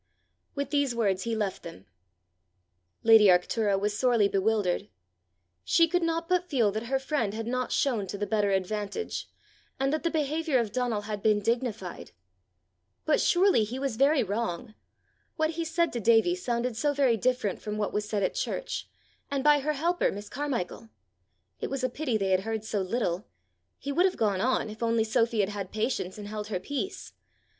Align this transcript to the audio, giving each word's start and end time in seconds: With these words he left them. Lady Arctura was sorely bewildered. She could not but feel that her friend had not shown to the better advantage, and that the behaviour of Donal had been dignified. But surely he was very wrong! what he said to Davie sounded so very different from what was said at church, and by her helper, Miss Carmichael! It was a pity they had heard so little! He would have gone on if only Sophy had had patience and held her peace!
With 0.55 0.71
these 0.71 0.95
words 0.95 1.25
he 1.25 1.35
left 1.35 1.61
them. 1.61 1.85
Lady 3.03 3.25
Arctura 3.27 3.79
was 3.79 3.95
sorely 3.95 4.27
bewildered. 4.27 4.89
She 5.63 5.87
could 5.87 6.01
not 6.01 6.27
but 6.27 6.49
feel 6.49 6.71
that 6.71 6.87
her 6.87 6.97
friend 6.97 7.35
had 7.35 7.45
not 7.45 7.71
shown 7.71 8.07
to 8.07 8.17
the 8.17 8.25
better 8.25 8.49
advantage, 8.49 9.29
and 9.79 9.93
that 9.93 10.01
the 10.01 10.09
behaviour 10.09 10.57
of 10.57 10.71
Donal 10.71 11.01
had 11.01 11.21
been 11.21 11.39
dignified. 11.39 12.13
But 13.05 13.21
surely 13.21 13.63
he 13.63 13.77
was 13.77 13.95
very 13.95 14.23
wrong! 14.23 14.73
what 15.35 15.51
he 15.51 15.63
said 15.63 15.93
to 15.93 15.99
Davie 15.99 16.33
sounded 16.33 16.75
so 16.75 16.93
very 16.93 17.15
different 17.15 17.61
from 17.61 17.77
what 17.77 17.93
was 17.93 18.09
said 18.09 18.23
at 18.23 18.33
church, 18.33 18.89
and 19.29 19.43
by 19.43 19.59
her 19.59 19.73
helper, 19.73 20.11
Miss 20.11 20.29
Carmichael! 20.29 20.89
It 21.59 21.69
was 21.69 21.83
a 21.83 21.89
pity 21.89 22.17
they 22.17 22.31
had 22.31 22.39
heard 22.39 22.63
so 22.65 22.81
little! 22.81 23.27
He 23.77 23.91
would 23.91 24.05
have 24.07 24.17
gone 24.17 24.41
on 24.41 24.67
if 24.71 24.81
only 24.81 25.03
Sophy 25.03 25.41
had 25.41 25.49
had 25.49 25.71
patience 25.71 26.17
and 26.17 26.27
held 26.27 26.47
her 26.47 26.59
peace! 26.59 27.13